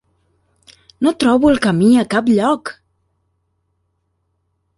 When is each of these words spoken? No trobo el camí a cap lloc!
No 1.07 1.13
trobo 1.23 1.51
el 1.55 1.61
camí 1.65 1.91
a 2.05 2.07
cap 2.15 2.33
lloc! 2.39 2.73